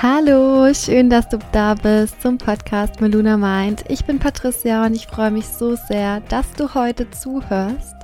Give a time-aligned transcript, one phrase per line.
[0.00, 3.82] Hallo, schön, dass du da bist zum Podcast Meluna Mind.
[3.88, 7.96] Ich bin Patricia und ich freue mich so sehr, dass du heute zuhörst.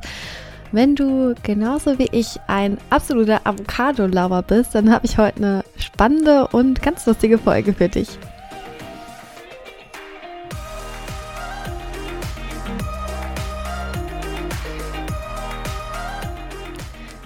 [0.72, 6.48] Wenn du genauso wie ich ein absoluter Avocado-Lover bist, dann habe ich heute eine spannende
[6.48, 8.08] und ganz lustige Folge für dich.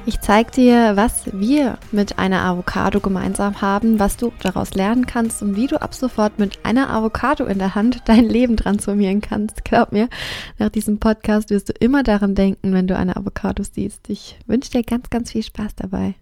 [0.08, 5.42] Ich zeige dir, was wir mit einer Avocado gemeinsam haben, was du daraus lernen kannst
[5.42, 9.66] und wie du ab sofort mit einer Avocado in der Hand dein Leben transformieren kannst.
[9.66, 10.08] Glaub mir,
[10.56, 14.08] nach diesem Podcast wirst du immer daran denken, wenn du eine Avocado siehst.
[14.08, 16.14] Ich wünsche dir ganz, ganz viel Spaß dabei.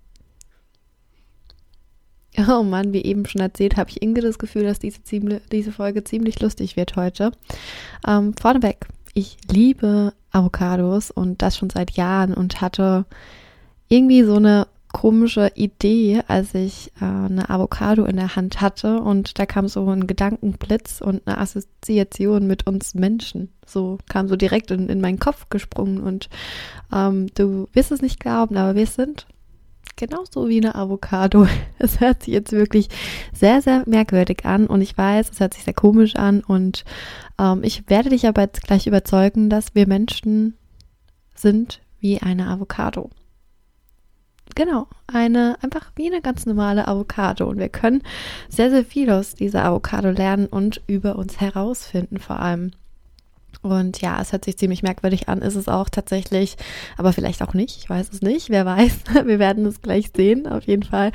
[2.48, 4.98] Oh Mann, wie eben schon erzählt, habe ich irgendwie das Gefühl, dass diese,
[5.52, 7.30] diese Folge ziemlich lustig wird heute.
[8.04, 13.06] Ähm, vorneweg, ich liebe Avocados und das schon seit Jahren und hatte
[13.88, 19.38] irgendwie so eine komische Idee, als ich äh, eine Avocado in der Hand hatte und
[19.38, 23.52] da kam so ein Gedankenblitz und eine Assoziation mit uns Menschen.
[23.66, 26.30] So kam so direkt in, in meinen Kopf gesprungen und
[26.90, 29.26] ähm, du wirst es nicht glauben, aber wir sind
[29.96, 31.46] genauso wie eine Avocado.
[31.78, 32.88] Es hört sich jetzt wirklich
[33.34, 36.86] sehr, sehr merkwürdig an und ich weiß, es hört sich sehr komisch an und
[37.38, 40.54] ähm, ich werde dich aber jetzt gleich überzeugen, dass wir Menschen
[41.34, 43.10] sind wie eine Avocado
[44.54, 47.48] genau, eine, einfach wie eine ganz normale Avocado.
[47.48, 48.02] Und wir können
[48.48, 52.72] sehr, sehr viel aus dieser Avocado lernen und über uns herausfinden vor allem.
[53.62, 56.56] Und ja, es hört sich ziemlich merkwürdig an, ist es auch tatsächlich,
[56.96, 60.46] aber vielleicht auch nicht, ich weiß es nicht, wer weiß, wir werden es gleich sehen,
[60.46, 61.10] auf jeden Fall.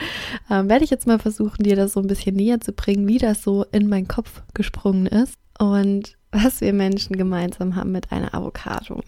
[0.50, 3.20] Ähm, werde ich jetzt mal versuchen, dir das so ein bisschen näher zu bringen, wie
[3.20, 8.34] das so in meinen Kopf gesprungen ist und was wir Menschen gemeinsam haben mit einer
[8.34, 9.02] Avocado.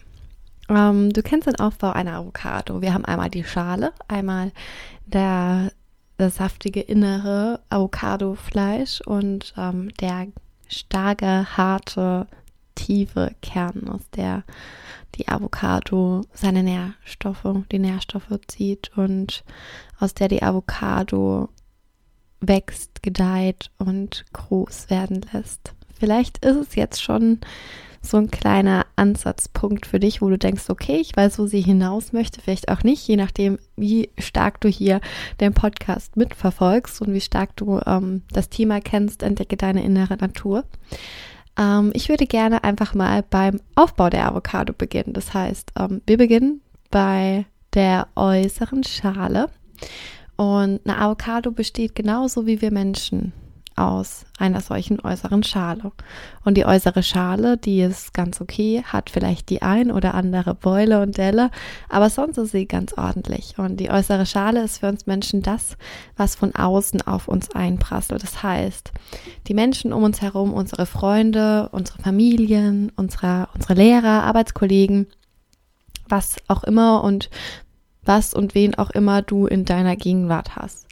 [0.68, 2.80] Ähm, du kennst den Aufbau einer Avocado.
[2.80, 4.52] Wir haben einmal die Schale, einmal
[5.06, 5.72] der,
[6.16, 10.28] das saftige innere Avocado-Fleisch und ähm, der
[10.68, 12.26] starke, harte,
[12.74, 14.44] tiefe Kern, aus der
[15.14, 19.44] die Avocado seine Nährstoffe, die Nährstoffe zieht und
[20.00, 21.48] aus der die Avocado
[22.40, 25.74] wächst, gedeiht und groß werden lässt.
[25.98, 27.40] Vielleicht ist es jetzt schon
[28.04, 32.12] so ein kleiner Ansatzpunkt für dich, wo du denkst, okay, ich weiß, wo sie hinaus
[32.12, 35.00] möchte, vielleicht auch nicht, je nachdem, wie stark du hier
[35.40, 40.64] den Podcast mitverfolgst und wie stark du ähm, das Thema kennst, entdecke deine innere Natur.
[41.58, 45.12] Ähm, ich würde gerne einfach mal beim Aufbau der Avocado beginnen.
[45.12, 46.60] Das heißt, ähm, wir beginnen
[46.90, 49.48] bei der äußeren Schale.
[50.36, 53.32] Und eine Avocado besteht genauso wie wir Menschen
[53.76, 55.92] aus einer solchen äußeren Schale.
[56.44, 61.00] Und die äußere Schale, die ist ganz okay, hat vielleicht die ein oder andere Beule
[61.00, 61.50] und Delle,
[61.88, 63.54] aber sonst ist sie ganz ordentlich.
[63.58, 65.76] Und die äußere Schale ist für uns Menschen das,
[66.16, 68.22] was von außen auf uns einprasselt.
[68.22, 68.92] Das heißt,
[69.48, 75.06] die Menschen um uns herum, unsere Freunde, unsere Familien, unsere, unsere Lehrer, Arbeitskollegen,
[76.08, 77.30] was auch immer und
[78.04, 80.86] was und wen auch immer du in deiner Gegenwart hast.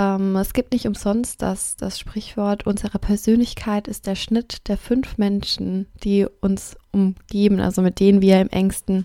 [0.00, 5.18] Ähm, es gibt nicht umsonst das, das Sprichwort, unsere Persönlichkeit ist der Schnitt der fünf
[5.18, 9.04] Menschen, die uns umgeben, also mit denen wir im engsten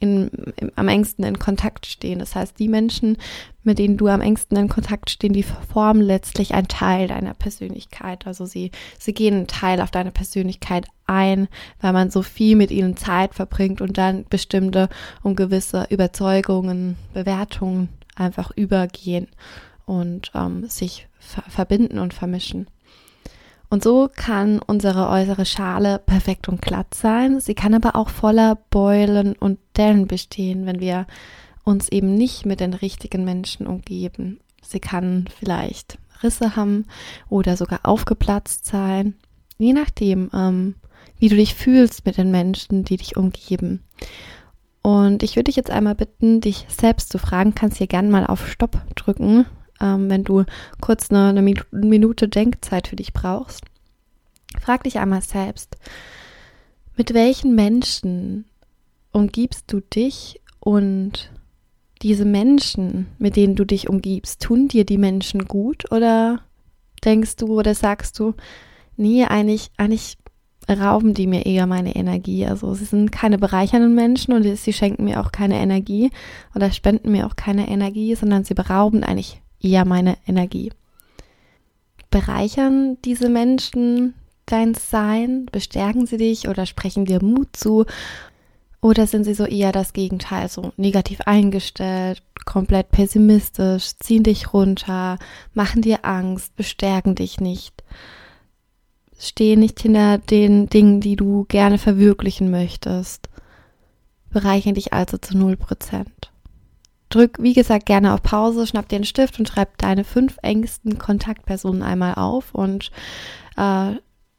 [0.00, 2.18] in, im, am engsten in Kontakt stehen.
[2.18, 3.16] Das heißt, die Menschen,
[3.62, 8.26] mit denen du am engsten in Kontakt stehen, die formen letztlich einen Teil deiner Persönlichkeit.
[8.26, 11.48] Also sie, sie gehen einen Teil auf deine Persönlichkeit ein,
[11.80, 14.88] weil man so viel mit ihnen Zeit verbringt und dann bestimmte
[15.22, 19.28] und gewisse Überzeugungen, Bewertungen einfach übergehen
[19.86, 22.68] und ähm, sich ver verbinden und vermischen.
[23.70, 27.40] Und so kann unsere äußere Schale perfekt und glatt sein.
[27.40, 31.06] Sie kann aber auch voller Beulen und Dellen bestehen, wenn wir
[31.64, 34.38] uns eben nicht mit den richtigen Menschen umgeben.
[34.62, 36.86] Sie kann vielleicht Risse haben
[37.28, 39.14] oder sogar aufgeplatzt sein,
[39.58, 40.76] je nachdem, ähm,
[41.18, 43.82] wie du dich fühlst mit den Menschen, die dich umgeben.
[44.82, 48.26] Und ich würde dich jetzt einmal bitten, dich selbst zu fragen, kannst hier gerne mal
[48.26, 49.46] auf Stopp drücken,
[49.84, 50.44] ähm, wenn du
[50.80, 53.62] kurz eine, eine Minute Denkzeit für dich brauchst.
[54.60, 55.76] Frag dich einmal selbst,
[56.96, 58.46] mit welchen Menschen
[59.12, 61.30] umgibst du dich und
[62.02, 66.40] diese Menschen, mit denen du dich umgibst, tun dir die Menschen gut oder
[67.04, 68.34] denkst du oder sagst du,
[68.96, 70.18] nee, eigentlich, eigentlich
[70.68, 72.46] rauben die mir eher meine Energie.
[72.46, 76.10] Also sie sind keine bereichernden Menschen und sie schenken mir auch keine Energie
[76.54, 80.70] oder spenden mir auch keine Energie, sondern sie berauben eigentlich eher meine Energie.
[82.10, 84.14] Bereichern diese Menschen
[84.46, 85.46] dein Sein?
[85.46, 87.86] Bestärken sie dich oder sprechen dir Mut zu?
[88.80, 95.18] Oder sind sie so eher das Gegenteil, so negativ eingestellt, komplett pessimistisch, ziehen dich runter,
[95.54, 97.82] machen dir Angst, bestärken dich nicht,
[99.18, 103.30] stehen nicht hinter den Dingen, die du gerne verwirklichen möchtest,
[104.30, 106.04] bereichern dich also zu 0%.
[107.14, 110.98] Drück, wie gesagt, gerne auf Pause, schnapp dir einen Stift und schreib deine fünf engsten
[110.98, 112.90] Kontaktpersonen einmal auf und
[113.56, 113.92] äh,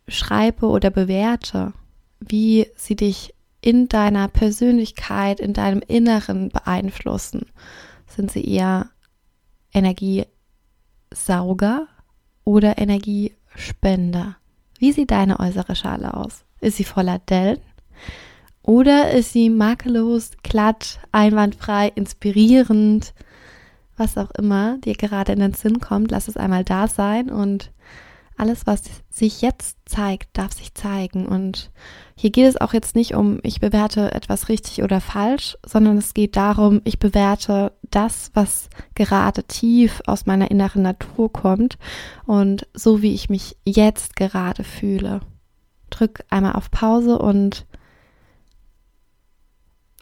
[0.07, 1.73] schreibe oder bewerte,
[2.19, 7.45] wie sie dich in deiner Persönlichkeit, in deinem Inneren beeinflussen.
[8.07, 8.89] Sind sie eher
[9.73, 11.87] Energiesauger
[12.43, 14.35] oder Energiespender?
[14.77, 16.43] Wie sieht deine äußere Schale aus?
[16.59, 17.61] Ist sie voller Dellen?
[18.65, 23.13] Oder ist sie makellos, glatt, einwandfrei, inspirierend,
[23.95, 26.09] was auch immer dir gerade in den Sinn kommt?
[26.09, 27.71] Lass es einmal da sein und
[28.37, 28.81] alles, was
[29.11, 31.27] sich jetzt zeigt, darf sich zeigen.
[31.27, 31.69] Und
[32.17, 36.15] hier geht es auch jetzt nicht um, ich bewerte etwas richtig oder falsch, sondern es
[36.15, 41.77] geht darum, ich bewerte das, was gerade tief aus meiner inneren Natur kommt
[42.25, 45.21] und so wie ich mich jetzt gerade fühle.
[45.91, 47.67] Drück einmal auf Pause und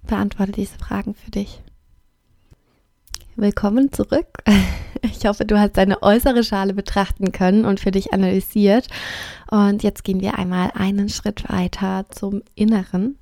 [0.07, 1.61] beantworte diese Fragen für dich.
[3.35, 4.27] Willkommen zurück.
[5.05, 8.87] Ich hoffe, du hast deine äußere Schale betrachten können und für dich analysiert.
[9.51, 13.17] Und jetzt gehen wir einmal einen Schritt weiter zum Inneren.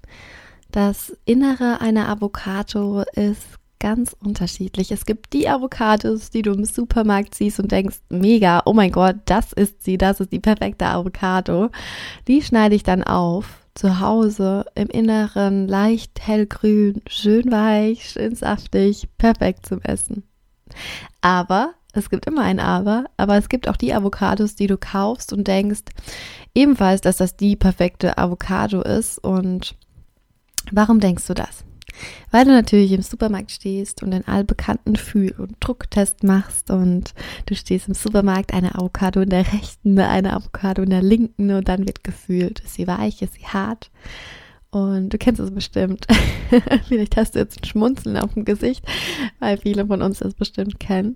[0.72, 4.92] Das Innere einer Avocado ist ganz unterschiedlich.
[4.92, 9.16] Es gibt die Avocados, die du im Supermarkt siehst und denkst, mega, oh mein Gott,
[9.26, 11.70] das ist sie, das ist die perfekte Avocado.
[12.28, 19.08] Die schneide ich dann auf zu Hause im Inneren leicht hellgrün, schön weich, schön saftig,
[19.18, 20.24] perfekt zum Essen.
[21.22, 25.34] Aber es gibt immer ein Aber, aber es gibt auch die Avocados, die du kaufst
[25.34, 25.82] und denkst
[26.56, 29.18] ebenfalls, dass das die perfekte Avocado ist.
[29.20, 29.76] Und
[30.72, 31.66] warum denkst du das?
[32.32, 37.14] Weil du natürlich im Supermarkt stehst und den allbekannten Fühl- und Drucktest machst und
[37.46, 41.68] du stehst im Supermarkt, eine Avocado in der rechten, eine Avocado in der linken und
[41.68, 43.92] dann wird gefühlt, ist sie weich, ist sie hart.
[44.72, 46.08] Und du kennst es bestimmt.
[46.88, 48.86] Vielleicht hast du jetzt ein Schmunzeln auf dem Gesicht,
[49.40, 51.16] weil viele von uns das bestimmt kennen.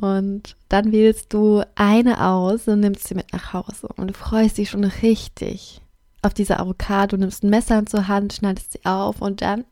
[0.00, 3.88] Und dann wählst du eine aus und nimmst sie mit nach Hause.
[3.96, 5.82] Und du freust dich schon richtig
[6.22, 9.64] auf diese Avocado, nimmst ein Messer zur Hand, schneidest sie auf und dann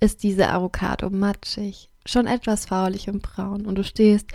[0.00, 4.26] ist diese Avocado matschig, schon etwas faulig und braun und du stehst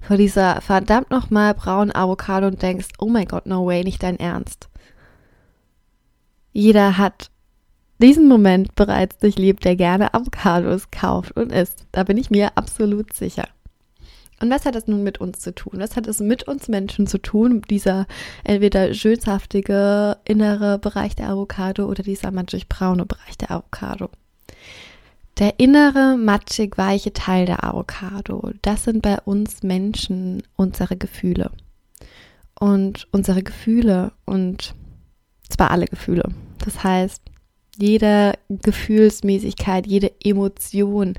[0.00, 4.18] vor dieser verdammt nochmal braunen Avocado und denkst, oh mein Gott, no way, nicht dein
[4.18, 4.68] Ernst.
[6.52, 7.30] Jeder hat
[8.00, 11.86] diesen Moment bereits durchlebt, der gerne Avocados kauft und isst.
[11.92, 13.48] Da bin ich mir absolut sicher.
[14.40, 15.74] Und was hat das nun mit uns zu tun?
[15.76, 18.06] Was hat es mit uns Menschen zu tun, dieser
[18.42, 24.10] entweder schönshaftige innere Bereich der Avocado oder dieser matschig braune Bereich der Avocado?
[25.38, 31.50] Der innere, matschig weiche Teil der Avocado, das sind bei uns Menschen unsere Gefühle.
[32.58, 34.74] Und unsere Gefühle und
[35.48, 36.32] zwar alle Gefühle.
[36.64, 37.20] Das heißt,
[37.76, 41.14] jede Gefühlsmäßigkeit, jede Emotion,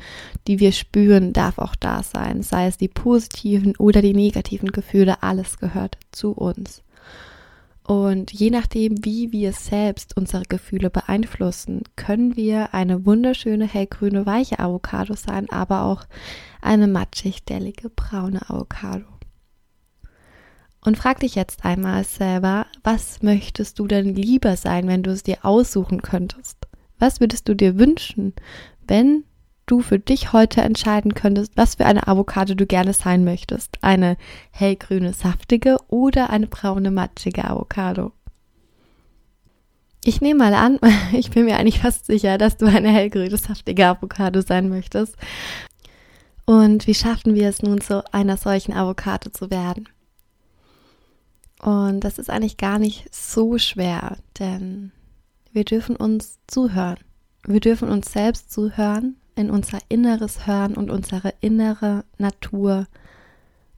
[0.48, 2.42] die wir spüren, darf auch da sein.
[2.42, 6.85] Sei es die positiven oder die negativen Gefühle, alles gehört zu uns.
[7.88, 14.58] Und je nachdem, wie wir selbst unsere Gefühle beeinflussen, können wir eine wunderschöne hellgrüne weiche
[14.58, 16.06] Avocado sein, aber auch
[16.62, 19.06] eine matschig dellige braune Avocado.
[20.84, 25.22] Und frag dich jetzt einmal selber, was möchtest du denn lieber sein, wenn du es
[25.22, 26.58] dir aussuchen könntest?
[26.98, 28.34] Was würdest du dir wünschen,
[28.88, 29.26] wenn
[29.66, 33.78] du für dich heute entscheiden könntest, was für eine Avocado du gerne sein möchtest.
[33.82, 34.18] Eine
[34.52, 38.12] hellgrüne, saftige oder eine braune, matschige Avocado.
[40.04, 40.80] Ich nehme mal an,
[41.14, 45.16] ich bin mir eigentlich fast sicher, dass du eine hellgrüne, saftige Avocado sein möchtest.
[46.46, 49.90] Und wie schaffen wir es nun, zu einer solchen Avocado zu werden?
[51.60, 54.92] Und das ist eigentlich gar nicht so schwer, denn
[55.52, 57.00] wir dürfen uns zuhören.
[57.48, 62.88] Wir dürfen uns selbst zuhören in unser Inneres hören und unsere innere Natur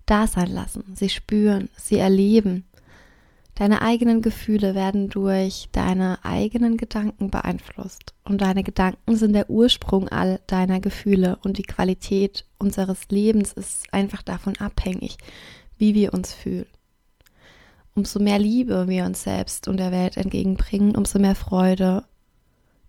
[0.05, 2.65] da sein lassen, sie spüren, sie erleben.
[3.55, 10.07] Deine eigenen Gefühle werden durch deine eigenen Gedanken beeinflusst und deine Gedanken sind der Ursprung
[10.09, 15.17] all deiner Gefühle und die Qualität unseres Lebens ist einfach davon abhängig,
[15.77, 16.67] wie wir uns fühlen.
[17.95, 22.03] Umso mehr Liebe wir uns selbst und der Welt entgegenbringen, umso mehr Freude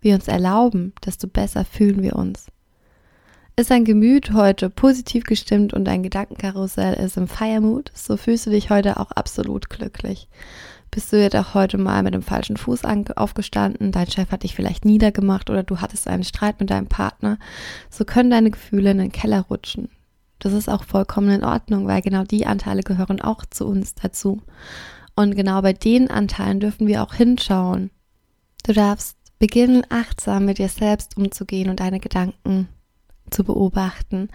[0.02, 2.48] wir uns erlauben, desto besser fühlen wir uns.
[3.58, 8.50] Ist dein Gemüt heute positiv gestimmt und dein Gedankenkarussell ist im Feiermut, so fühlst du
[8.50, 10.28] dich heute auch absolut glücklich.
[10.92, 12.82] Bist du jedoch heute mal mit dem falschen Fuß
[13.16, 17.36] aufgestanden, dein Chef hat dich vielleicht niedergemacht oder du hattest einen Streit mit deinem Partner,
[17.90, 19.88] so können deine Gefühle in den Keller rutschen.
[20.38, 24.40] Das ist auch vollkommen in Ordnung, weil genau die Anteile gehören auch zu uns dazu.
[25.16, 27.90] Und genau bei den Anteilen dürfen wir auch hinschauen.
[28.64, 32.68] Du darfst beginnen, achtsam mit dir selbst umzugehen und deine Gedanken
[33.30, 34.28] zu beobachten.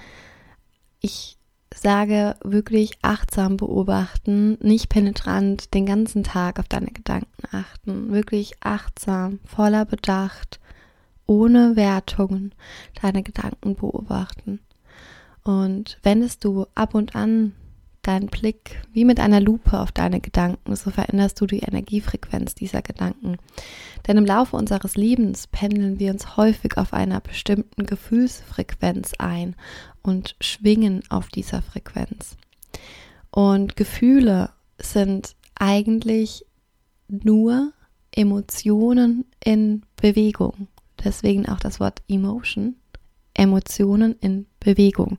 [0.99, 1.37] Ich
[1.73, 9.39] sage wirklich achtsam beobachten, nicht penetrant den ganzen Tag auf deine Gedanken achten, wirklich achtsam,
[9.45, 10.59] voller Bedacht,
[11.25, 12.53] ohne Wertungen
[13.01, 14.59] deine Gedanken beobachten.
[15.43, 17.53] Und wendest du ab und an
[18.03, 22.81] deinen Blick wie mit einer Lupe auf deine Gedanken, so veränderst du die Energiefrequenz dieser
[22.81, 23.37] Gedanken.
[24.07, 29.55] Denn im Laufe unseres Lebens pendeln wir uns häufig auf einer bestimmten Gefühlsfrequenz ein
[30.01, 32.37] und schwingen auf dieser Frequenz.
[33.31, 36.45] Und Gefühle sind eigentlich
[37.07, 37.71] nur
[38.11, 40.67] Emotionen in Bewegung.
[41.03, 42.75] Deswegen auch das Wort Emotion.
[43.33, 45.17] Emotionen in Bewegung.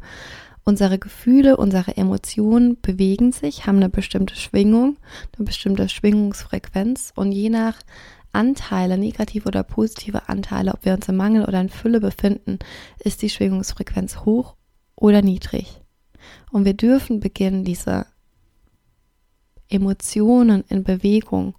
[0.64, 4.97] Unsere Gefühle, unsere Emotionen bewegen sich, haben eine bestimmte Schwingung,
[5.37, 7.76] eine bestimmte Schwingungsfrequenz und je nach
[8.33, 12.59] Anteile, negative oder positive Anteile, ob wir uns im Mangel oder in Fülle befinden,
[12.99, 14.56] ist die Schwingungsfrequenz hoch
[14.97, 15.80] oder niedrig.
[16.50, 18.06] Und wir dürfen beginnen, diese
[19.68, 21.54] Emotionen in Bewegung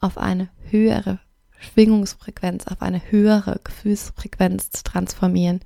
[0.00, 1.18] auf eine höhere
[1.58, 5.60] Schwingungsfrequenz, auf eine höhere Gefühlsfrequenz zu transformieren.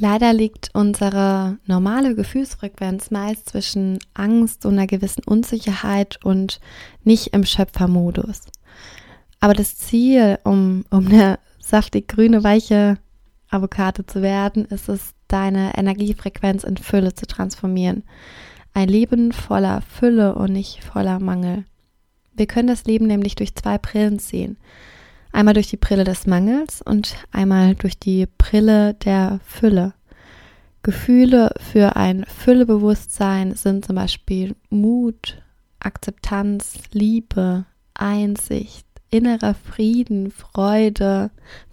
[0.00, 6.60] Leider liegt unsere normale Gefühlsfrequenz meist zwischen Angst und einer gewissen Unsicherheit und
[7.02, 8.42] nicht im Schöpfermodus.
[9.40, 12.98] Aber das Ziel, um, um eine saftig grüne, weiche
[13.50, 18.02] Avocado zu werden, ist es, deine Energiefrequenz in Fülle zu transformieren.
[18.72, 21.64] Ein Leben voller Fülle und nicht voller Mangel.
[22.34, 24.56] Wir können das Leben nämlich durch zwei Brillen sehen.
[25.32, 29.94] Einmal durch die Brille des Mangels und einmal durch die Brille der Fülle.
[30.82, 35.42] Gefühle für ein Füllebewusstsein sind zum Beispiel Mut,
[35.80, 41.30] Akzeptanz, Liebe, Einsicht, innerer Frieden, Freude,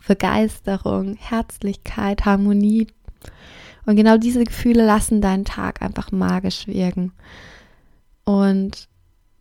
[0.07, 2.88] Begeisterung, Herzlichkeit, Harmonie.
[3.85, 7.13] Und genau diese Gefühle lassen deinen Tag einfach magisch wirken.
[8.24, 8.88] Und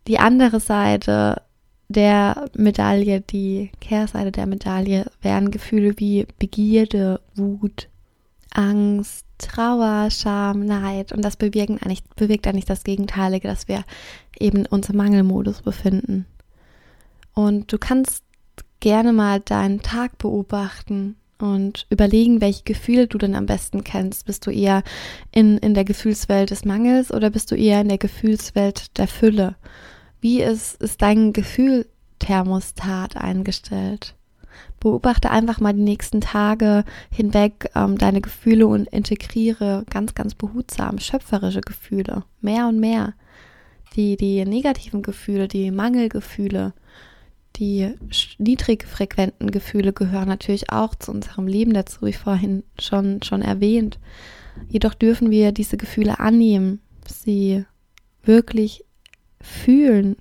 [0.07, 1.41] die andere Seite
[1.87, 7.89] der Medaille, die Kehrseite der Medaille, wären Gefühle wie Begierde, Wut,
[8.51, 11.11] Angst, Trauer, Scham, Neid.
[11.11, 13.83] Und das bewirken eigentlich, bewirkt eigentlich das Gegenteilige, dass wir
[14.39, 16.25] eben uns im Mangelmodus befinden.
[17.33, 18.23] Und du kannst
[18.79, 24.25] gerne mal deinen Tag beobachten und überlegen, welche Gefühle du denn am besten kennst.
[24.25, 24.83] Bist du eher
[25.31, 29.55] in, in der Gefühlswelt des Mangels oder bist du eher in der Gefühlswelt der Fülle?
[30.25, 34.15] Wie ist, ist dein Gefühlthermostat eingestellt?
[34.79, 40.97] Beobachte einfach mal die nächsten Tage hinweg ähm, deine Gefühle und integriere ganz, ganz behutsam
[40.97, 42.23] schöpferische Gefühle.
[42.41, 43.13] Mehr und mehr.
[43.95, 46.73] Die, die negativen Gefühle, die Mangelgefühle,
[47.57, 47.93] die
[48.39, 53.99] niedrig frequenten Gefühle gehören natürlich auch zu unserem Leben dazu, wie vorhin schon, schon erwähnt.
[54.69, 57.63] Jedoch dürfen wir diese Gefühle annehmen, sie
[58.23, 58.85] wirklich
[59.45, 60.17] fühlen,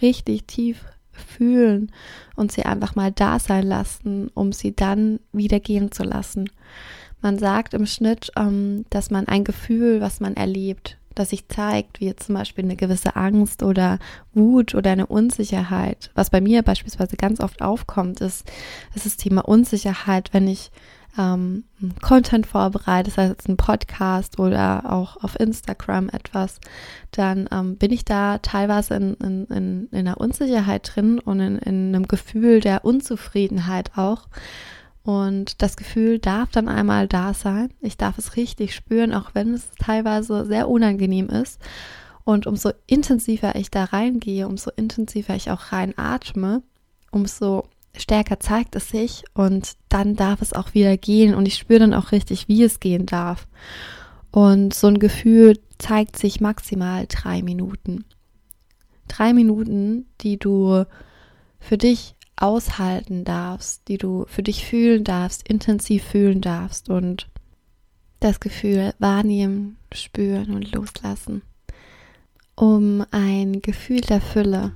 [0.00, 1.92] richtig tief fühlen
[2.36, 6.50] und sie einfach mal da sein lassen, um sie dann wieder gehen zu lassen.
[7.20, 12.00] Man sagt im Schnitt, ähm, dass man ein Gefühl, was man erlebt, das sich zeigt,
[12.00, 13.98] wie zum Beispiel eine gewisse Angst oder
[14.32, 16.10] Wut oder eine Unsicherheit.
[16.14, 18.50] Was bei mir beispielsweise ganz oft aufkommt, ist,
[18.94, 20.72] ist das Thema Unsicherheit, wenn ich
[21.18, 21.64] ähm,
[22.00, 26.60] Content vorbereite, sei es ein Podcast oder auch auf Instagram etwas,
[27.10, 31.58] dann ähm, bin ich da teilweise in, in, in, in einer Unsicherheit drin und in,
[31.58, 34.28] in einem Gefühl der Unzufriedenheit auch.
[35.04, 37.70] Und das Gefühl darf dann einmal da sein.
[37.80, 41.60] Ich darf es richtig spüren, auch wenn es teilweise sehr unangenehm ist.
[42.24, 46.62] Und umso intensiver ich da reingehe, umso intensiver ich auch rein atme,
[47.10, 47.64] umso
[47.96, 51.94] stärker zeigt es sich und dann darf es auch wieder gehen und ich spüre dann
[51.94, 53.46] auch richtig, wie es gehen darf.
[54.30, 58.04] Und so ein Gefühl zeigt sich maximal drei Minuten.
[59.08, 60.84] Drei Minuten, die du
[61.60, 67.28] für dich aushalten darfst, die du für dich fühlen darfst, intensiv fühlen darfst und
[68.20, 71.42] das Gefühl wahrnehmen, spüren und loslassen,
[72.54, 74.72] um ein Gefühl der Fülle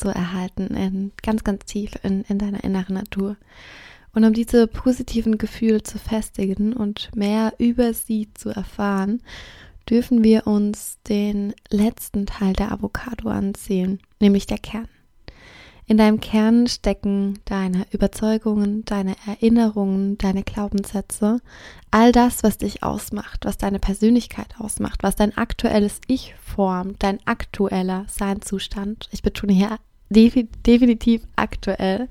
[0.00, 3.36] zu erhalten, in, ganz, ganz tief in, in deiner inneren Natur.
[4.12, 9.22] Und um diese positiven Gefühle zu festigen und mehr über sie zu erfahren,
[9.88, 14.88] dürfen wir uns den letzten Teil der Avocado ansehen, nämlich der Kern.
[15.90, 21.40] In deinem Kern stecken deine Überzeugungen, deine Erinnerungen, deine Glaubenssätze,
[21.90, 27.18] all das, was dich ausmacht, was deine Persönlichkeit ausmacht, was dein aktuelles Ich formt, dein
[27.26, 29.08] aktueller Seinzustand.
[29.10, 29.78] Ich betone hier
[30.10, 32.08] definitiv aktuell,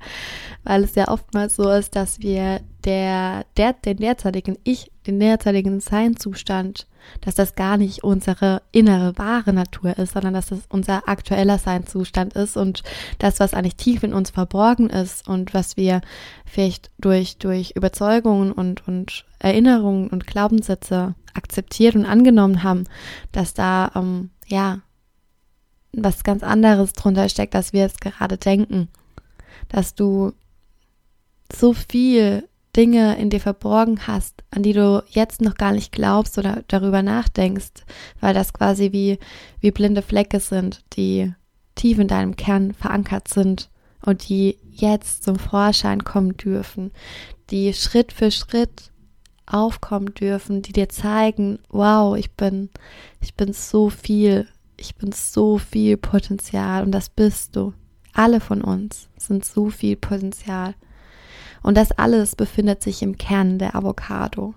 [0.64, 5.80] weil es ja oftmals so ist, dass wir der, der, den derzeitigen Ich, den derzeitigen
[5.80, 6.86] Seinzustand,
[7.20, 12.34] dass das gar nicht unsere innere wahre Natur ist, sondern dass das unser aktueller Seinzustand
[12.34, 12.82] ist und
[13.18, 16.00] das, was eigentlich tief in uns verborgen ist und was wir
[16.46, 22.84] vielleicht durch, durch Überzeugungen und, und Erinnerungen und Glaubenssätze akzeptiert und angenommen haben,
[23.32, 24.80] dass da, ähm, ja,
[25.92, 28.88] was ganz anderes drunter steckt, als wir es gerade denken.
[29.68, 30.32] Dass du
[31.52, 36.38] so viel Dinge in dir verborgen hast, an die du jetzt noch gar nicht glaubst
[36.38, 37.84] oder darüber nachdenkst,
[38.20, 39.18] weil das quasi wie,
[39.60, 41.32] wie blinde Flecke sind, die
[41.74, 43.70] tief in deinem Kern verankert sind
[44.04, 46.92] und die jetzt zum Vorschein kommen dürfen,
[47.50, 48.90] die Schritt für Schritt
[49.46, 52.70] aufkommen dürfen, die dir zeigen, wow, ich bin,
[53.20, 54.46] ich bin so viel,
[54.80, 57.74] ich bin so viel Potenzial und das bist du.
[58.12, 60.74] Alle von uns sind so viel Potenzial.
[61.62, 64.54] Und das alles befindet sich im Kern der Avocado.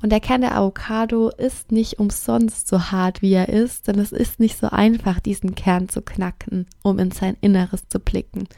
[0.00, 4.12] Und der Kern der Avocado ist nicht umsonst so hart, wie er ist, denn es
[4.12, 8.48] ist nicht so einfach, diesen Kern zu knacken, um in sein Inneres zu blicken.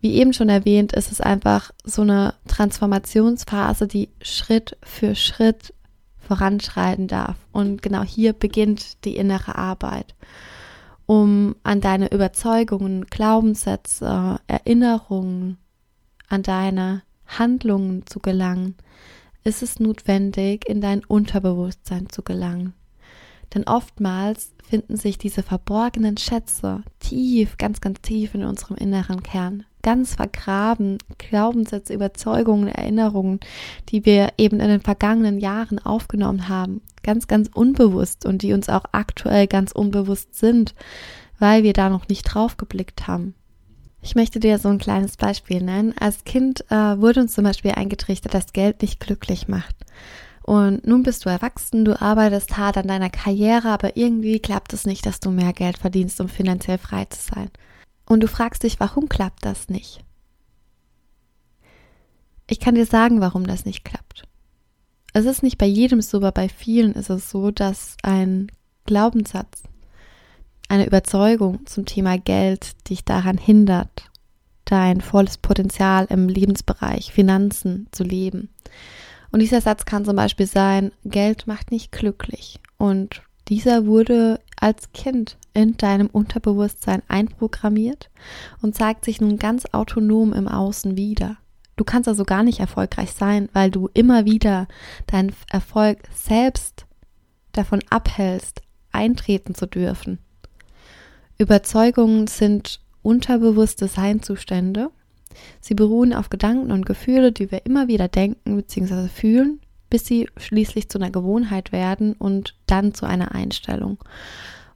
[0.00, 5.72] Wie eben schon erwähnt, ist es einfach so eine Transformationsphase, die Schritt für Schritt
[6.28, 7.36] voranschreiten darf.
[7.52, 10.14] Und genau hier beginnt die innere Arbeit,
[11.06, 15.56] um an deine Überzeugungen, Glaubenssätze, Erinnerungen,
[16.28, 18.76] an deine Handlungen zu gelangen,
[19.42, 22.74] ist es notwendig, in dein Unterbewusstsein zu gelangen.
[23.54, 29.64] Denn oftmals finden sich diese verborgenen Schätze tief, ganz, ganz tief in unserem inneren Kern
[29.82, 33.40] ganz vergraben, Glaubenssätze, Überzeugungen, Erinnerungen,
[33.88, 38.68] die wir eben in den vergangenen Jahren aufgenommen haben, ganz, ganz unbewusst und die uns
[38.68, 40.74] auch aktuell ganz unbewusst sind,
[41.38, 43.34] weil wir da noch nicht drauf geblickt haben.
[44.02, 45.94] Ich möchte dir so ein kleines Beispiel nennen.
[45.98, 49.74] Als Kind äh, wurde uns zum Beispiel eingetrichtert, dass Geld nicht glücklich macht.
[50.48, 54.86] Und nun bist du erwachsen, du arbeitest hart an deiner Karriere, aber irgendwie klappt es
[54.86, 57.50] nicht, dass du mehr Geld verdienst, um finanziell frei zu sein.
[58.06, 60.02] Und du fragst dich, warum klappt das nicht?
[62.46, 64.22] Ich kann dir sagen, warum das nicht klappt.
[65.12, 68.50] Es ist nicht bei jedem so, aber bei vielen ist es so, dass ein
[68.86, 69.64] Glaubenssatz,
[70.70, 74.10] eine Überzeugung zum Thema Geld dich daran hindert,
[74.64, 78.48] dein volles Potenzial im Lebensbereich Finanzen zu leben.
[79.30, 82.60] Und dieser Satz kann zum Beispiel sein, Geld macht nicht glücklich.
[82.76, 88.10] Und dieser wurde als Kind in deinem Unterbewusstsein einprogrammiert
[88.62, 91.36] und zeigt sich nun ganz autonom im Außen wieder.
[91.76, 94.66] Du kannst also gar nicht erfolgreich sein, weil du immer wieder
[95.06, 96.86] deinen Erfolg selbst
[97.52, 100.18] davon abhältst, eintreten zu dürfen.
[101.38, 104.90] Überzeugungen sind unterbewusste Seinzustände.
[105.60, 109.08] Sie beruhen auf Gedanken und Gefühle, die wir immer wieder denken bzw.
[109.08, 113.98] fühlen bis sie schließlich zu einer Gewohnheit werden und dann zu einer Einstellung.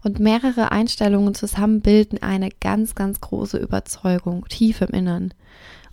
[0.03, 5.35] Und mehrere Einstellungen zusammen bilden eine ganz, ganz große Überzeugung tief im Innern.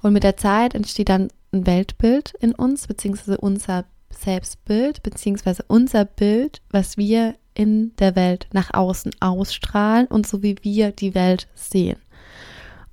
[0.02, 6.06] Und mit der Zeit entsteht dann ein Weltbild in uns, beziehungsweise unser Selbstbild, beziehungsweise unser
[6.06, 11.48] Bild, was wir in der Welt nach außen ausstrahlen und so wie wir die Welt
[11.54, 11.98] sehen.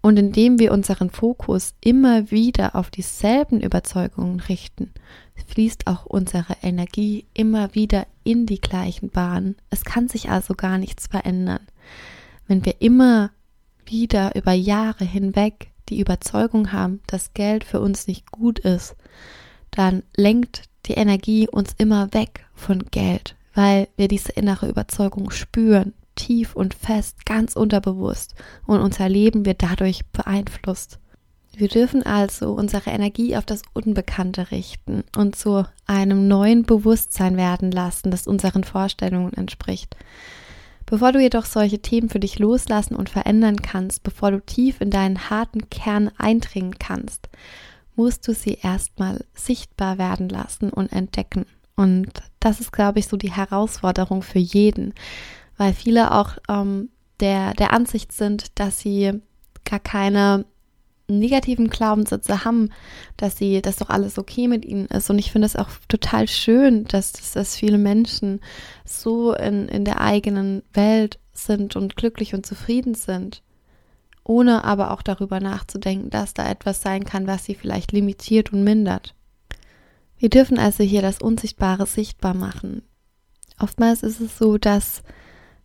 [0.02, 4.92] Und indem wir unseren Fokus immer wieder auf dieselben Überzeugungen richten,
[5.46, 9.56] fließt auch unsere Energie immer wieder in die gleichen Bahnen.
[9.70, 11.66] Es kann sich also gar nichts verändern.
[12.46, 13.30] Wenn wir immer
[13.85, 18.96] wieder über Jahre hinweg die Überzeugung haben, dass Geld für uns nicht gut ist,
[19.70, 25.94] dann lenkt die Energie uns immer weg von Geld, weil wir diese innere Überzeugung spüren,
[26.16, 28.35] tief und fest, ganz unterbewusst
[28.66, 30.98] und unser Leben wird dadurch beeinflusst.
[31.57, 37.70] Wir dürfen also unsere Energie auf das Unbekannte richten und zu einem neuen Bewusstsein werden
[37.70, 39.96] lassen, das unseren Vorstellungen entspricht.
[40.85, 44.90] Bevor du jedoch solche Themen für dich loslassen und verändern kannst, bevor du tief in
[44.90, 47.29] deinen harten Kern eindringen kannst,
[47.96, 51.46] musst du sie erstmal sichtbar werden lassen und entdecken.
[51.74, 54.94] Und das ist, glaube ich, so die Herausforderung für jeden,
[55.56, 56.90] weil viele auch ähm,
[57.20, 59.20] der, der Ansicht sind, dass sie
[59.64, 60.44] gar keine
[61.08, 62.70] negativen Glaubenssätze haben,
[63.16, 65.08] dass sie, dass doch alles okay mit ihnen ist.
[65.08, 68.40] Und ich finde es auch total schön, dass, dass viele Menschen
[68.84, 73.42] so in, in der eigenen Welt sind und glücklich und zufrieden sind.
[74.24, 78.64] ohne aber auch darüber nachzudenken, dass da etwas sein kann, was sie vielleicht limitiert und
[78.64, 79.14] mindert.
[80.18, 82.82] Wir dürfen also hier das Unsichtbare sichtbar machen.
[83.60, 85.02] Oftmals ist es so, dass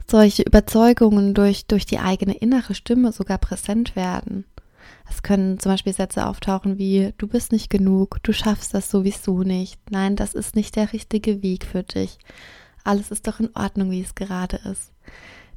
[0.10, 4.46] solche Überzeugungen durch, durch die eigene innere Stimme sogar präsent werden.
[5.10, 9.44] Es können zum Beispiel Sätze auftauchen wie, du bist nicht genug, du schaffst das sowieso
[9.44, 12.18] nicht, nein, das ist nicht der richtige Weg für dich,
[12.84, 14.92] alles ist doch in Ordnung, wie es gerade ist.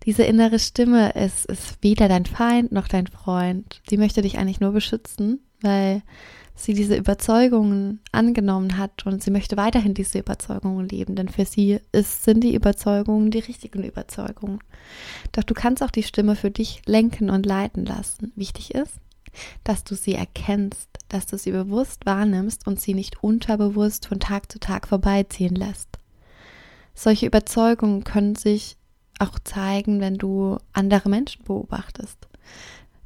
[0.04, 3.80] Diese innere Stimme ist, ist weder dein Feind noch dein Freund.
[3.88, 6.02] Sie möchte dich eigentlich nur beschützen, weil
[6.54, 11.80] sie diese Überzeugungen angenommen hat und sie möchte weiterhin diese Überzeugungen leben, denn für sie
[11.92, 14.60] ist, sind die Überzeugungen die richtigen Überzeugungen.
[15.32, 18.32] Doch du kannst auch die Stimme für dich lenken und leiten lassen.
[18.36, 18.94] Wichtig ist,
[19.64, 24.50] dass du sie erkennst, dass du sie bewusst wahrnimmst und sie nicht unterbewusst von Tag
[24.50, 25.88] zu Tag vorbeiziehen lässt.
[26.94, 28.76] Solche Überzeugungen können sich
[29.18, 32.28] auch zeigen, wenn du andere Menschen beobachtest.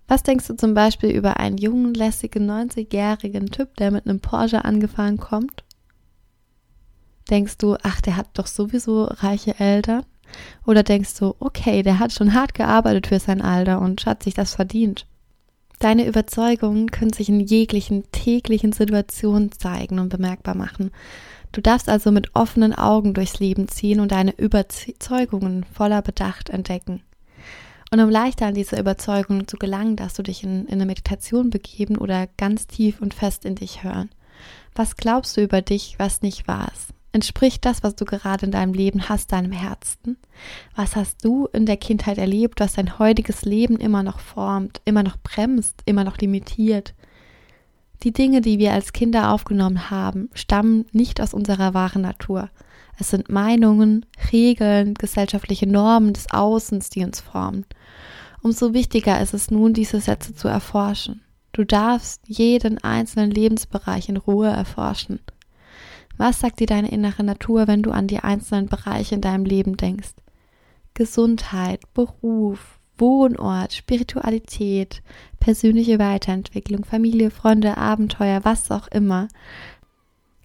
[0.08, 4.64] Was denkst du zum Beispiel über einen jungen, lässigen, 90-jährigen Typ, der mit einem Porsche
[4.64, 5.64] angefahren kommt?
[7.28, 10.04] Denkst du, ach, der hat doch sowieso reiche Eltern?
[10.66, 14.32] Oder denkst du, okay, der hat schon hart gearbeitet für sein Alter und hat sich
[14.32, 15.06] das verdient?
[15.78, 20.90] Deine Überzeugungen können sich in jeglichen täglichen Situationen zeigen und bemerkbar machen.
[21.52, 27.02] Du darfst also mit offenen Augen durchs Leben ziehen und deine Überzeugungen voller Bedacht entdecken.
[27.90, 31.50] Und um leichter an diese Überzeugungen zu gelangen, darfst du dich in, in eine Meditation
[31.50, 34.10] begeben oder ganz tief und fest in dich hören.
[34.74, 36.92] Was glaubst du über dich, was nicht wahr ist?
[37.12, 40.18] Entspricht das, was du gerade in deinem Leben hast, deinem Herzen?
[40.76, 45.02] Was hast du in der Kindheit erlebt, was dein heutiges Leben immer noch formt, immer
[45.02, 46.94] noch bremst, immer noch limitiert?
[48.02, 52.50] Die Dinge, die wir als Kinder aufgenommen haben, stammen nicht aus unserer wahren Natur.
[52.98, 57.64] Es sind Meinungen, Regeln, gesellschaftliche Normen des Außens, die uns formen.
[58.42, 61.22] Umso wichtiger ist es nun, diese Sätze zu erforschen.
[61.52, 65.20] Du darfst jeden einzelnen Lebensbereich in Ruhe erforschen.
[66.16, 69.76] Was sagt dir deine innere Natur, wenn du an die einzelnen Bereiche in deinem Leben
[69.76, 70.14] denkst?
[70.94, 75.02] Gesundheit, Beruf, Wohnort, Spiritualität,
[75.38, 79.28] persönliche Weiterentwicklung, Familie, Freunde, Abenteuer, was auch immer.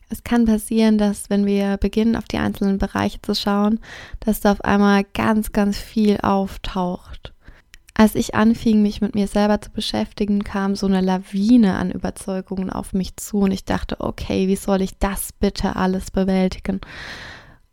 [0.10, 3.80] Es kann passieren, dass wenn wir beginnen, auf die einzelnen Bereiche zu schauen,
[4.20, 7.34] dass da auf einmal ganz, ganz viel auftaucht.
[7.96, 12.72] Als ich anfing, mich mit mir selber zu beschäftigen, kam so eine Lawine an Überzeugungen
[12.72, 16.82] auf mich zu und ich dachte, okay, wie soll ich das bitte alles bewältigen?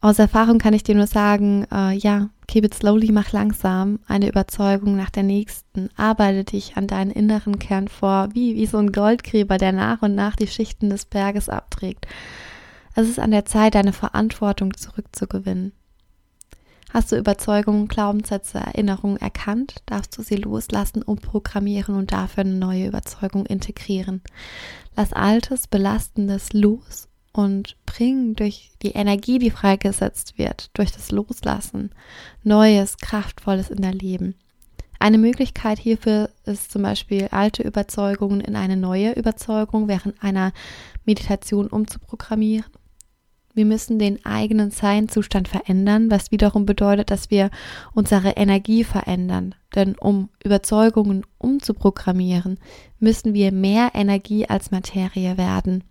[0.02, 4.28] Aus Erfahrung kann ich dir nur sagen, äh, ja, keep it slowly, mach langsam, eine
[4.28, 8.92] Überzeugung nach der nächsten, arbeite dich an deinen inneren Kern vor, wie, wie so ein
[8.92, 12.06] Goldgräber, der nach und nach die Schichten des Berges abträgt.
[12.94, 15.72] Es ist an der Zeit, deine Verantwortung zurückzugewinnen.
[16.92, 22.88] Hast du Überzeugungen, Glaubenssätze, Erinnerungen erkannt, darfst du sie loslassen, umprogrammieren und dafür eine neue
[22.88, 24.22] Überzeugung integrieren.
[24.96, 31.90] Lass Altes, Belastendes los und bringen durch die Energie, die freigesetzt wird, durch das Loslassen,
[32.42, 34.34] Neues, Kraftvolles in dein Leben.
[34.98, 40.52] Eine Möglichkeit hierfür ist zum Beispiel alte Überzeugungen in eine neue Überzeugung während einer
[41.06, 42.66] Meditation umzuprogrammieren.
[43.52, 47.50] Wir müssen den eigenen Seinzustand verändern, was wiederum bedeutet, dass wir
[47.92, 49.54] unsere Energie verändern.
[49.74, 52.58] Denn um Überzeugungen umzuprogrammieren,
[53.00, 55.84] müssen wir mehr Energie als Materie werden.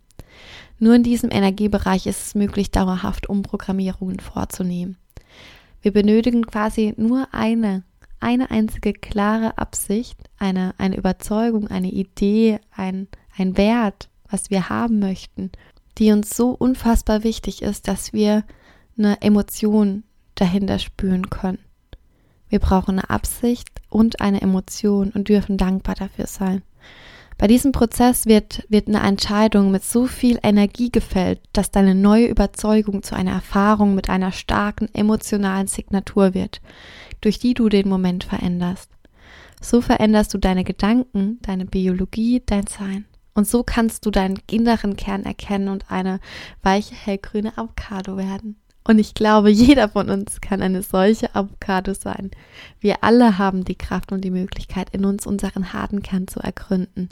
[0.80, 4.98] Nur in diesem Energiebereich ist es möglich, dauerhaft Umprogrammierungen vorzunehmen.
[5.82, 7.84] Wir benötigen quasi nur eine,
[8.22, 15.00] eine einzige klare Absicht, eine, eine Überzeugung, eine Idee, ein, ein Wert, was wir haben
[15.00, 15.52] möchten,
[16.00, 18.44] die uns so unfassbar wichtig ist, dass wir
[18.98, 20.04] eine Emotion
[20.36, 21.60] dahinter spüren können.
[22.48, 26.64] Wir brauchen eine Absicht und eine Emotion und dürfen dankbar dafür sein.
[27.38, 32.28] Bei diesem Prozess wird, wird eine Entscheidung mit so viel Energie gefällt, dass deine neue
[32.28, 36.60] Überzeugung zu einer Erfahrung mit einer starken emotionalen Signatur wird,
[37.22, 38.92] durch die du den Moment veränderst.
[39.62, 43.06] So veränderst du deine Gedanken, deine Biologie, dein Sein.
[43.40, 46.20] Und so kannst du deinen inneren Kern erkennen und eine
[46.62, 48.58] weiche, hellgrüne Avocado werden.
[48.84, 52.32] Und ich glaube, jeder von uns kann eine solche Avocado sein.
[52.82, 57.08] Wir alle haben die Kraft und die Möglichkeit, in uns unseren harten Kern zu ergründen.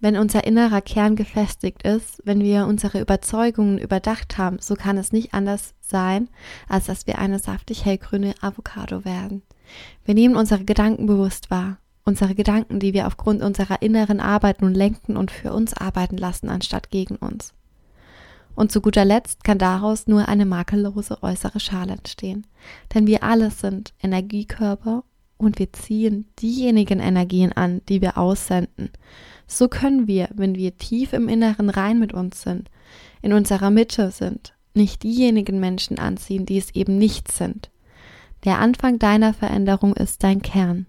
[0.00, 5.12] Wenn unser innerer Kern gefestigt ist, wenn wir unsere Überzeugungen überdacht haben, so kann es
[5.12, 6.28] nicht anders sein,
[6.68, 9.42] als dass wir eine saftig hellgrüne Avocado werden.
[10.04, 14.74] Wir nehmen unsere Gedanken bewusst wahr, unsere Gedanken, die wir aufgrund unserer inneren Arbeit nun
[14.74, 17.52] lenken und für uns arbeiten lassen, anstatt gegen uns.
[18.54, 22.46] Und zu guter Letzt kann daraus nur eine makellose äußere Schale entstehen.
[22.92, 25.04] Denn wir alle sind Energiekörper
[25.36, 28.90] und wir ziehen diejenigen Energien an, die wir aussenden.
[29.46, 32.70] So können wir, wenn wir tief im Inneren rein mit uns sind,
[33.22, 37.70] in unserer Mitte sind, nicht diejenigen Menschen anziehen, die es eben nicht sind.
[38.44, 40.86] Der Anfang deiner Veränderung ist dein Kern.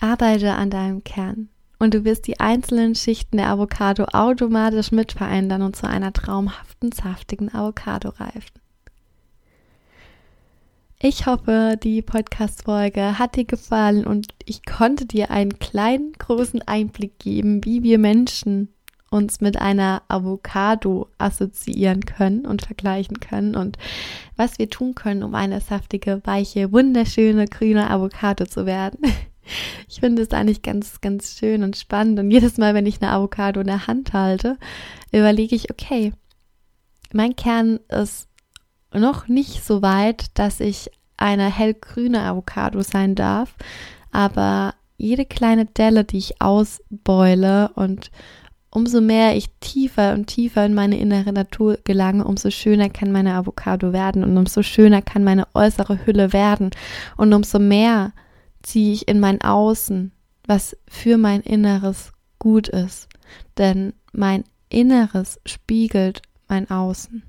[0.00, 5.62] Arbeite an deinem Kern und du wirst die einzelnen Schichten der Avocado automatisch mit verändern
[5.62, 8.60] und zu einer traumhaften, saftigen Avocado reifen.
[11.00, 17.20] Ich hoffe, die Podcast-Folge hat dir gefallen und ich konnte dir einen kleinen, großen Einblick
[17.20, 18.74] geben, wie wir Menschen
[19.10, 23.78] uns mit einer Avocado assoziieren können und vergleichen können und
[24.36, 29.00] was wir tun können, um eine saftige, weiche, wunderschöne grüne Avocado zu werden.
[29.88, 32.18] Ich finde es eigentlich ganz, ganz schön und spannend.
[32.18, 34.58] Und jedes Mal, wenn ich eine Avocado in der Hand halte,
[35.12, 36.12] überlege ich, okay,
[37.12, 38.28] mein Kern ist
[38.92, 43.54] noch nicht so weit, dass ich eine hellgrüne Avocado sein darf,
[44.10, 48.10] aber jede kleine Delle, die ich ausbeule und
[48.70, 53.34] umso mehr ich tiefer und tiefer in meine innere Natur gelange, umso schöner kann meine
[53.34, 56.70] Avocado werden und umso schöner kann meine äußere Hülle werden
[57.16, 58.12] und umso mehr
[58.68, 60.12] ziehe ich in mein Außen,
[60.46, 63.08] was für mein Inneres gut ist,
[63.56, 67.22] denn mein Inneres spiegelt mein Außen.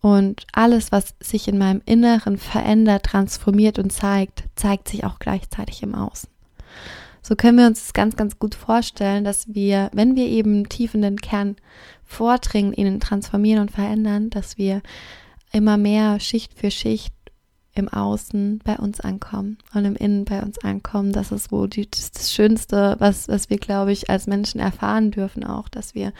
[0.00, 5.84] Und alles, was sich in meinem Inneren verändert, transformiert und zeigt, zeigt sich auch gleichzeitig
[5.84, 6.28] im Außen.
[7.22, 10.94] So können wir uns das ganz, ganz gut vorstellen, dass wir, wenn wir eben tief
[10.94, 11.54] in den Kern
[12.04, 14.82] vordringen, ihn transformieren und verändern, dass wir
[15.52, 17.14] immer mehr Schicht für Schicht
[17.74, 21.12] im Außen bei uns ankommen und im Innen bei uns ankommen.
[21.12, 25.10] Das ist wo die, das, das Schönste, was, was wir, glaube ich, als Menschen erfahren
[25.10, 26.12] dürfen auch, dass wir,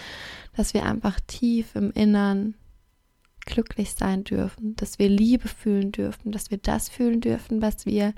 [0.56, 2.54] dass wir einfach tief im Innern
[3.44, 8.14] glücklich sein dürfen, dass wir Liebe fühlen dürfen, dass wir das fühlen dürfen, was wir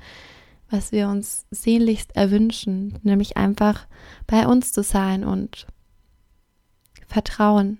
[0.70, 3.86] was wir uns sehnlichst erwünschen, nämlich einfach
[4.26, 5.66] bei uns zu sein und
[7.06, 7.78] Vertrauen,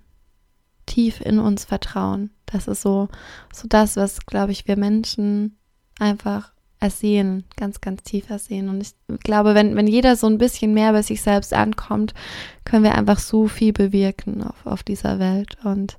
[0.86, 2.30] tief in uns vertrauen.
[2.46, 3.08] Das ist so,
[3.52, 5.56] so das, was, glaube ich, wir Menschen
[5.98, 8.68] einfach ersehen, ganz, ganz tief ersehen.
[8.68, 12.12] Und ich glaube, wenn, wenn jeder so ein bisschen mehr bei sich selbst ankommt,
[12.64, 15.56] können wir einfach so viel bewirken auf, auf dieser Welt.
[15.64, 15.96] Und